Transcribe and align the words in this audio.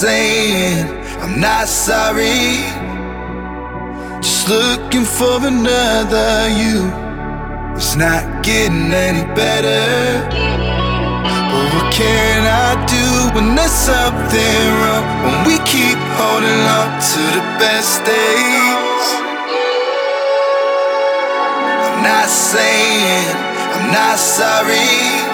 saying 0.00 0.88
I'm 1.20 1.38
not 1.38 1.68
sorry. 1.68 2.64
Just 4.22 4.48
looking 4.48 5.04
for 5.04 5.36
another 5.46 6.48
you. 6.48 6.88
It's 7.76 7.96
not 7.96 8.42
getting 8.42 8.90
any 8.92 9.24
better. 9.34 10.24
But 11.52 11.66
what 11.74 11.92
can 11.92 12.40
I 12.48 12.70
do 12.96 13.06
when 13.34 13.54
there's 13.54 13.70
something 13.70 14.64
wrong? 14.80 15.04
When 15.24 15.36
we 15.48 15.56
keep 15.68 16.00
holding 16.16 16.62
on 16.80 16.88
to 17.12 17.22
the 17.36 17.44
best 17.60 18.00
days. 18.08 19.06
I'm 21.84 22.02
not 22.08 22.28
saying 22.28 23.28
I'm 23.76 23.92
not 23.92 24.18
sorry. 24.18 25.29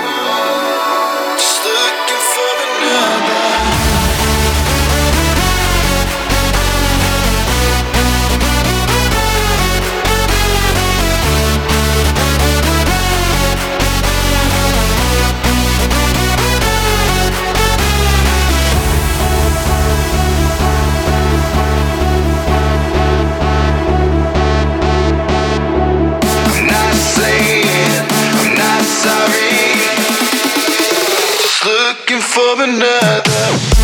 for 32.36 32.62
another. 32.62 33.75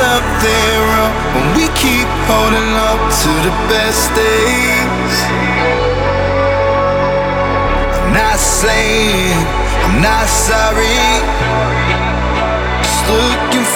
something 0.00 0.76
wrong 0.88 1.12
when 1.34 1.46
we 1.56 1.66
keep 1.76 2.08
holding 2.28 2.72
on 2.88 2.98
to 3.22 3.32
the 3.46 3.54
best 3.68 4.04
days. 4.16 5.14
I'm 7.96 8.12
not 8.20 8.38
saying 8.38 9.36
I'm 9.84 9.96
not 10.08 10.26
sorry. 10.48 11.00
Just 12.80 13.02
looking 13.12 13.66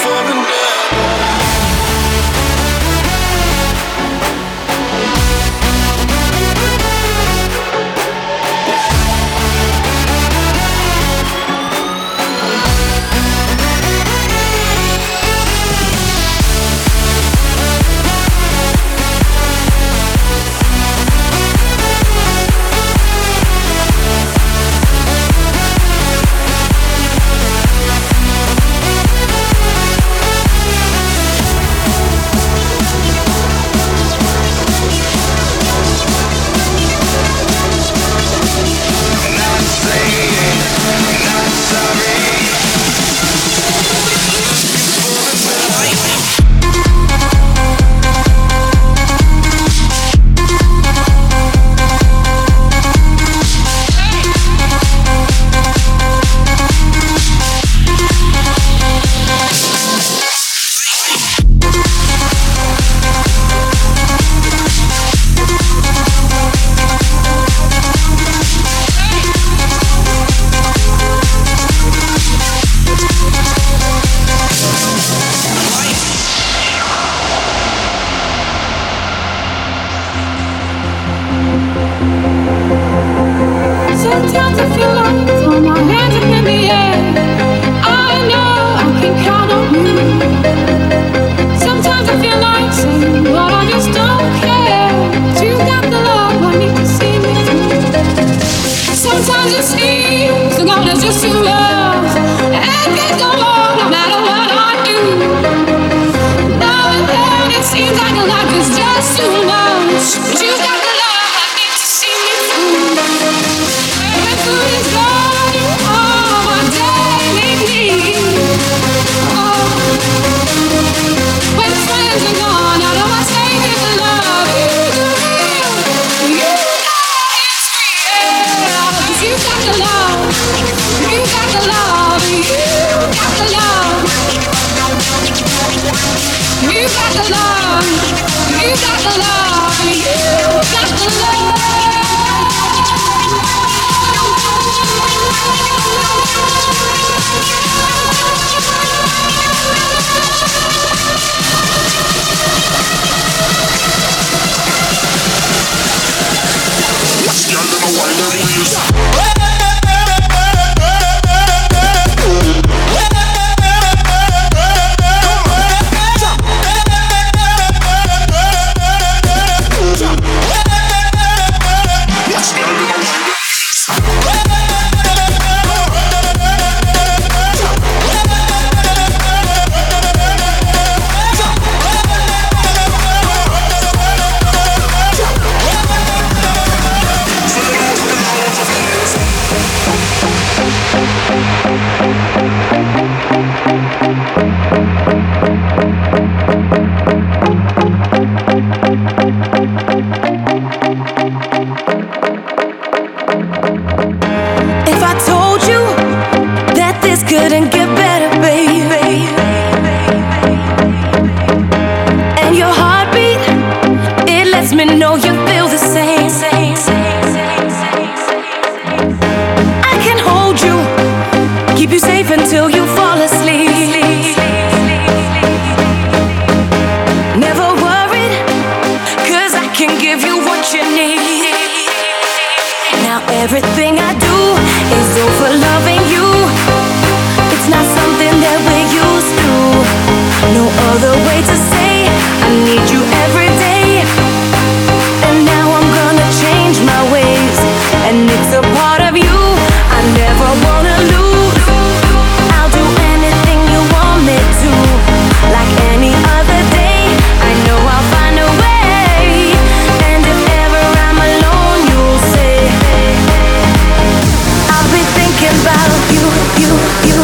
you, 266.60 266.68
you. 267.08 267.23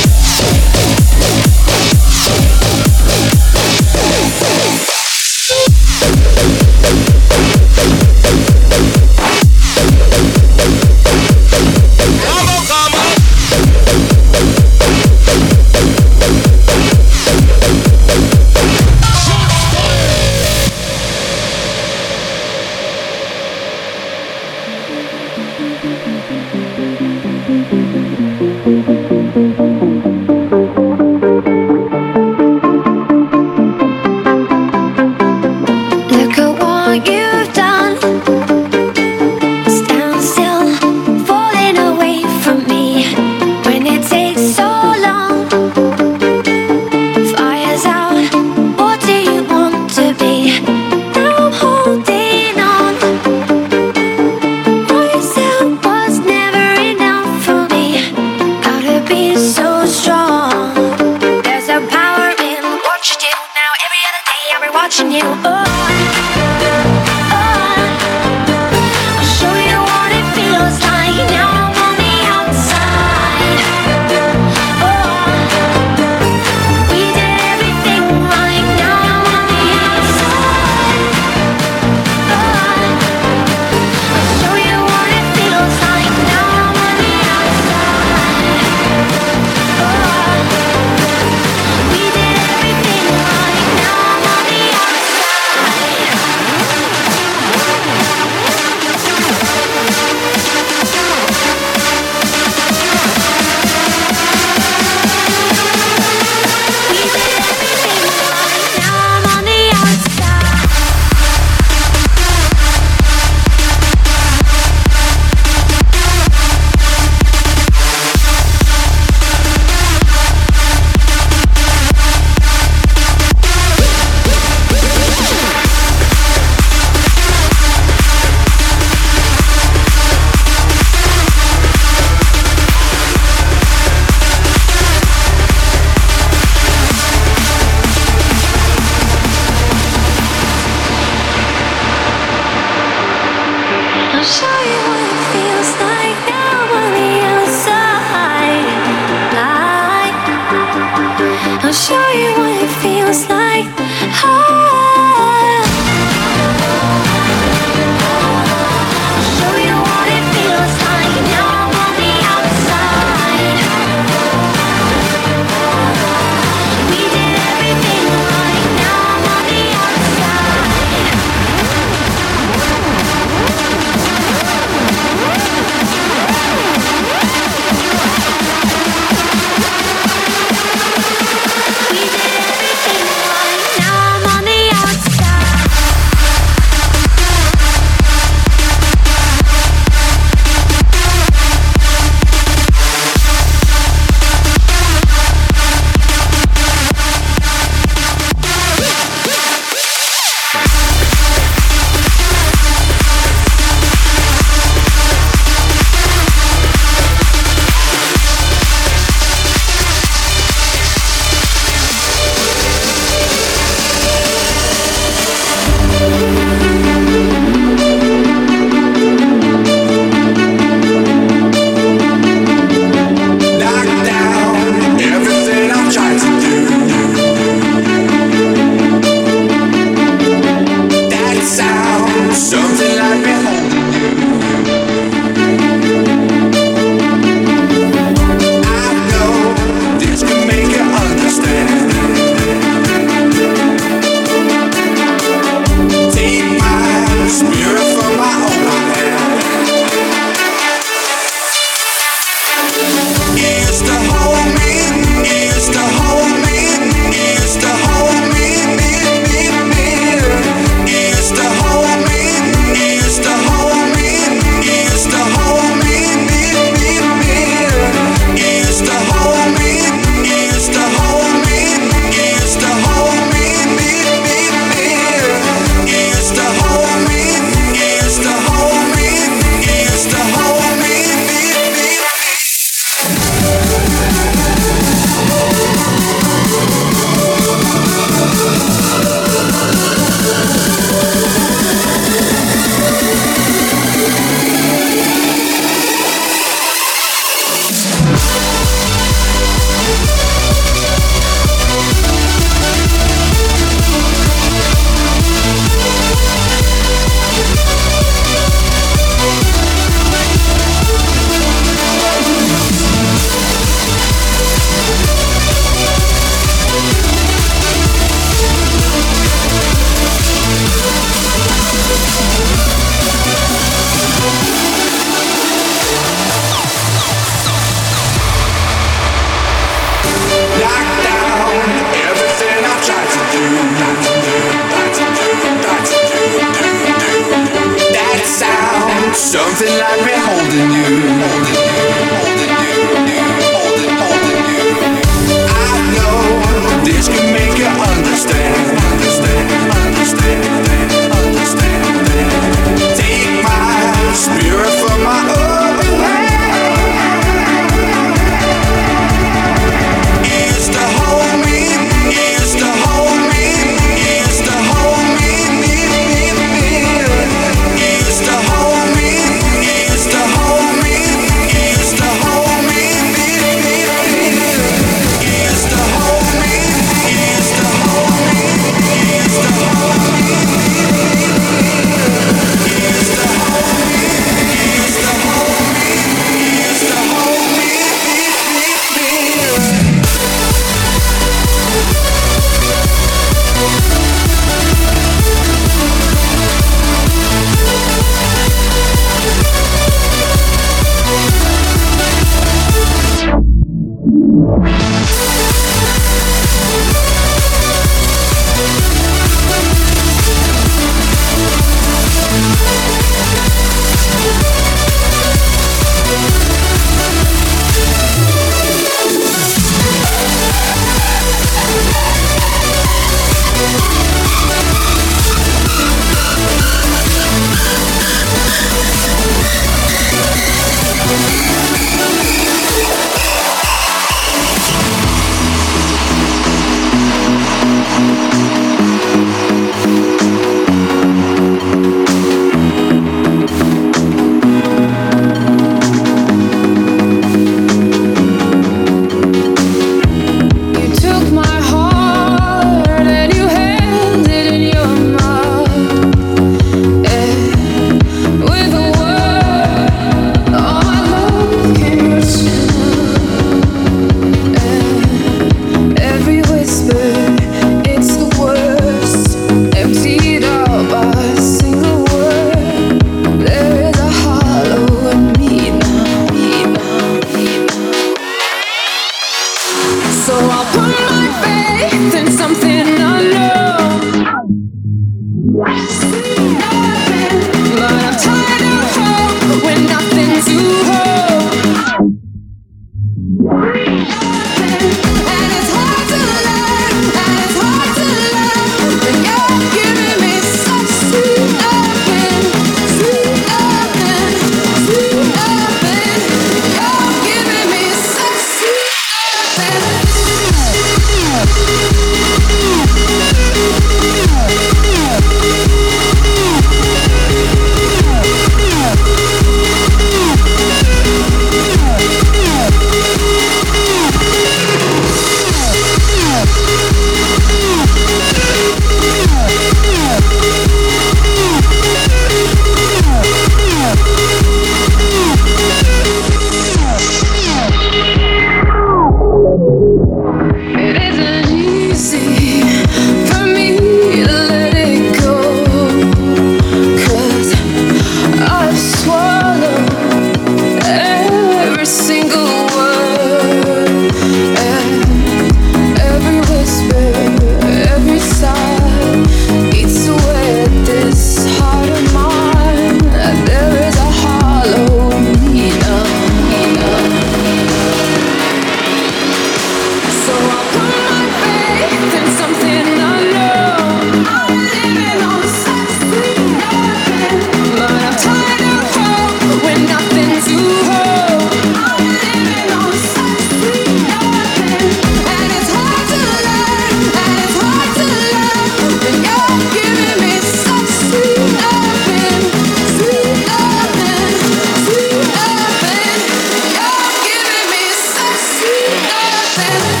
dancing 599.55 600.00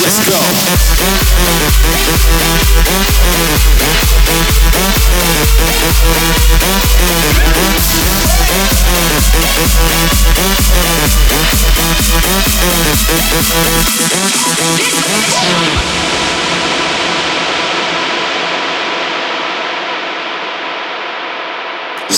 Let's 0.00 0.28
go. 0.28 0.38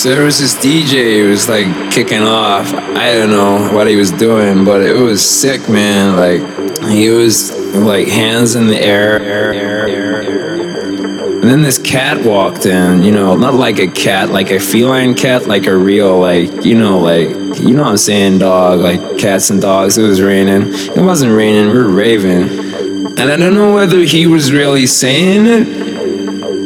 So 0.00 0.14
there 0.14 0.24
was 0.24 0.38
this 0.38 0.54
DJ 0.54 1.20
who 1.20 1.28
was 1.28 1.46
like 1.46 1.92
kicking 1.92 2.22
off. 2.22 2.72
I 2.72 3.12
don't 3.12 3.28
know 3.28 3.70
what 3.70 3.86
he 3.86 3.96
was 3.96 4.10
doing, 4.10 4.64
but 4.64 4.80
it 4.80 4.94
was 4.94 5.22
sick, 5.22 5.68
man. 5.68 6.16
Like 6.16 6.88
he 6.88 7.10
was 7.10 7.54
like 7.76 8.08
hands 8.08 8.54
in 8.54 8.66
the 8.66 8.80
air. 8.80 9.18
And 11.34 11.42
then 11.42 11.60
this 11.60 11.76
cat 11.76 12.24
walked 12.24 12.64
in, 12.64 13.02
you 13.02 13.12
know, 13.12 13.36
not 13.36 13.52
like 13.52 13.78
a 13.78 13.88
cat, 13.88 14.30
like 14.30 14.50
a 14.50 14.58
feline 14.58 15.14
cat, 15.14 15.46
like 15.46 15.66
a 15.66 15.76
real, 15.76 16.18
like, 16.18 16.64
you 16.64 16.78
know, 16.78 16.98
like, 16.98 17.28
you 17.60 17.74
know 17.74 17.82
what 17.82 17.90
I'm 17.90 17.96
saying, 17.98 18.38
dog, 18.38 18.80
like 18.80 19.18
cats 19.18 19.50
and 19.50 19.60
dogs. 19.60 19.98
It 19.98 20.04
was 20.04 20.22
raining. 20.22 20.72
It 20.72 21.02
wasn't 21.02 21.36
raining, 21.36 21.72
we 21.72 21.78
were 21.78 21.90
raving. 21.90 22.48
And 23.18 23.20
I 23.20 23.36
don't 23.36 23.52
know 23.52 23.74
whether 23.74 23.98
he 23.98 24.26
was 24.26 24.50
really 24.50 24.86
saying 24.86 25.44
it 25.44 25.89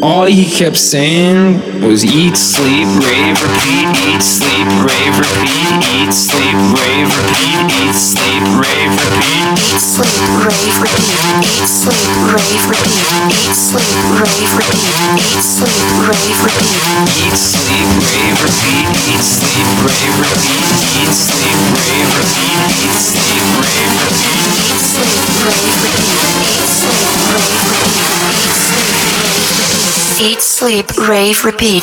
all 0.05 0.27
he 0.29 0.45
kept 0.45 0.77
saying 0.77 1.81
was 1.81 2.05
eat, 2.05 2.37
sleep, 2.37 2.85
rave, 3.01 3.40
repeat, 3.40 3.88
eat, 4.05 4.21
sleep, 4.21 4.69
rave, 4.85 5.17
repeat, 5.17 5.81
eat, 5.97 6.12
sleep, 6.12 6.53
rave, 6.77 7.09
repeat, 7.09 7.73
eat, 7.73 7.97
sleep, 7.97 8.45
rave, 8.61 8.93
repeat, 8.93 9.49
eat, 9.64 9.81
sleep, 9.81 10.12
rave, 10.45 10.77
repeat, 10.77 11.40
eat, 11.40 11.64
sleep, 11.64 12.05
rave, 12.37 12.69
repeat, 12.69 13.33
eat, 13.33 13.57
sleep, 13.57 13.97
rave, 14.21 14.53
repeat, 14.53 15.25
eat, 15.25 15.40
sleep, 15.40 15.88
rave, 15.97 16.21
repeat, 16.21 16.53
eat, 16.85 17.33
sleep, 17.33 17.33
rave, 17.33 17.33
repeat, 17.33 17.33
eat, 17.33 17.40
sleep, 17.40 17.88
rave, 18.05 18.45
repeat, 18.45 18.93
eat, 19.09 19.25
sleep, 19.25 19.64
rave, 19.88 20.21
repeat, 20.21 20.69
eat, 21.01 21.17
sleep, 21.17 21.57
rave, 21.81 22.12
repeat, 22.12 22.69
eat, 22.77 23.01
sleep, 23.01 23.49
rave, 23.57 23.97
repeat, 24.05 24.53
eat, 24.69 24.83
sleep, 24.85 25.25
rave, 25.49 25.81
repeat, 25.81 26.45
eat, 26.45 26.69
sleep, 26.69 27.14
Eat, 30.20 30.40
sleep, 30.40 30.87
rave, 31.09 31.44
repeat. 31.44 31.83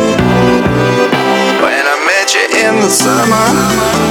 The 2.81 2.89
summer. 2.89 4.10